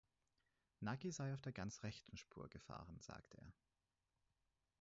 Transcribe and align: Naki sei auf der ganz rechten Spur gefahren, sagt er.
Naki 0.79 1.11
sei 1.11 1.31
auf 1.31 1.41
der 1.43 1.51
ganz 1.51 1.83
rechten 1.83 2.17
Spur 2.17 2.49
gefahren, 2.49 2.97
sagt 3.01 3.35
er. 3.35 3.53